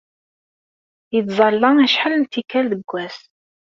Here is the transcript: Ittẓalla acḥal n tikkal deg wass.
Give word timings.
Ittẓalla 1.17 1.69
acḥal 1.85 2.13
n 2.17 2.23
tikkal 2.31 2.65
deg 2.71 2.83
wass. 2.91 3.17